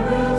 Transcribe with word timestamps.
will. 0.00 0.37